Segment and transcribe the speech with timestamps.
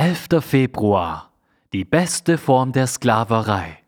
[0.00, 0.28] 11.
[0.42, 1.32] Februar.
[1.72, 3.78] Die beste Form der Sklaverei.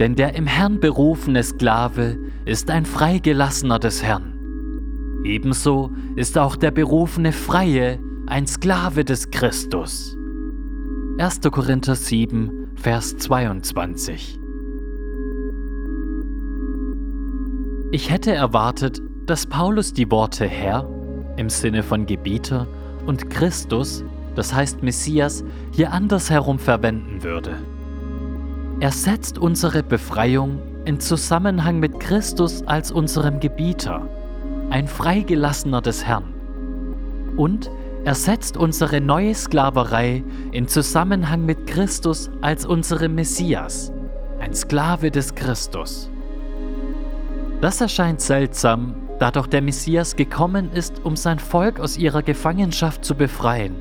[0.00, 5.20] Denn der im Herrn berufene Sklave ist ein Freigelassener des Herrn.
[5.22, 10.16] Ebenso ist auch der berufene Freie ein Sklave des Christus.
[11.18, 11.42] 1.
[11.52, 14.40] Korinther 7, Vers 22.
[17.92, 20.88] Ich hätte erwartet, dass Paulus die Worte Herr
[21.36, 22.66] im Sinne von Gebieter
[23.06, 24.04] und Christus,
[24.34, 27.56] das heißt Messias, hier andersherum verwenden würde.
[28.80, 34.08] Er setzt unsere Befreiung in Zusammenhang mit Christus als unserem Gebieter,
[34.70, 36.34] ein Freigelassener des Herrn.
[37.36, 37.70] Und
[38.04, 43.92] er setzt unsere neue Sklaverei in Zusammenhang mit Christus als unserem Messias,
[44.38, 46.10] ein Sklave des Christus.
[47.60, 53.04] Das erscheint seltsam, da doch der Messias gekommen ist, um sein Volk aus ihrer Gefangenschaft
[53.04, 53.76] zu befreien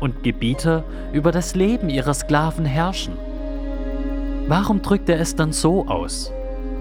[0.00, 3.14] und Gebieter über das Leben ihrer Sklaven herrschen.
[4.48, 6.32] Warum drückt er es dann so aus?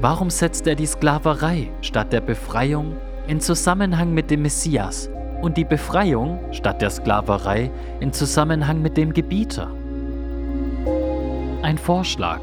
[0.00, 5.10] Warum setzt er die Sklaverei statt der Befreiung in Zusammenhang mit dem Messias
[5.42, 9.70] und die Befreiung statt der Sklaverei in Zusammenhang mit dem Gebieter?
[11.62, 12.40] Ein Vorschlag.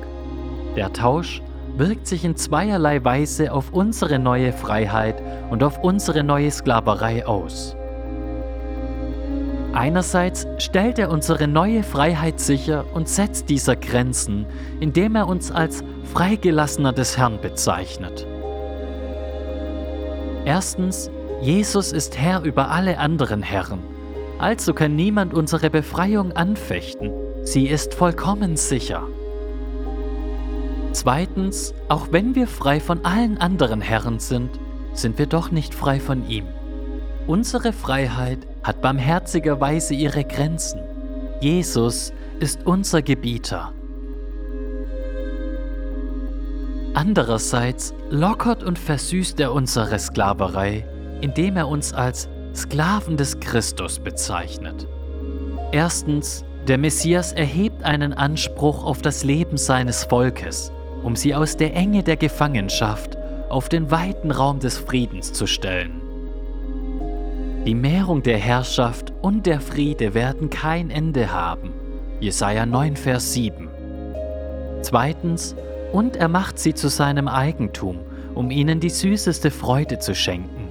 [0.76, 1.42] Der Tausch
[1.78, 7.76] wirkt sich in zweierlei Weise auf unsere neue Freiheit und auf unsere neue Sklaverei aus.
[9.74, 14.46] Einerseits stellt er unsere neue Freiheit sicher und setzt dieser Grenzen,
[14.80, 18.26] indem er uns als Freigelassener des Herrn bezeichnet.
[20.46, 23.80] Erstens, Jesus ist Herr über alle anderen Herren,
[24.40, 27.12] also kann niemand unsere Befreiung anfechten,
[27.44, 29.04] sie ist vollkommen sicher.
[30.96, 34.50] Zweitens, auch wenn wir frei von allen anderen Herren sind,
[34.94, 36.46] sind wir doch nicht frei von ihm.
[37.28, 40.80] Unsere Freiheit hat barmherzigerweise ihre Grenzen.
[41.42, 43.74] Jesus ist unser Gebieter.
[46.94, 50.88] Andererseits lockert und versüßt er unsere Sklaverei,
[51.20, 54.88] indem er uns als Sklaven des Christus bezeichnet.
[55.74, 60.72] Erstens, der Messias erhebt einen Anspruch auf das Leben seines Volkes
[61.06, 63.16] um sie aus der Enge der Gefangenschaft
[63.50, 66.02] auf den weiten Raum des Friedens zu stellen.
[67.68, 71.74] Die Mehrung der Herrschaft und der Friede werden kein Ende haben.
[72.20, 73.68] Jesaja 9, Vers 7.
[74.82, 75.56] Zweitens,
[75.94, 78.00] und er macht sie zu seinem Eigentum,
[78.34, 80.70] um ihnen die süßeste Freude zu schenken.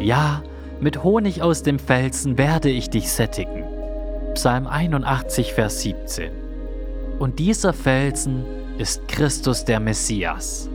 [0.00, 0.42] Ja,
[0.80, 3.62] mit Honig aus dem Felsen werde ich dich sättigen.
[4.34, 6.32] Psalm 81, Vers 17.
[7.20, 8.44] Und dieser Felsen
[8.80, 10.70] ist Christus der Messias.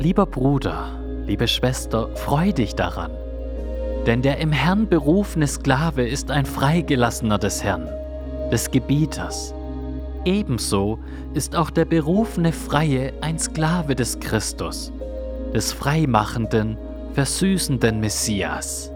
[0.00, 3.12] Lieber Bruder, liebe Schwester, freu dich daran,
[4.04, 7.88] denn der im Herrn berufene Sklave ist ein Freigelassener des Herrn,
[8.50, 9.54] des Gebieters.
[10.24, 10.98] Ebenso
[11.34, 14.92] ist auch der berufene Freie ein Sklave des Christus,
[15.54, 16.78] des freimachenden,
[17.14, 18.90] versüßenden Messias.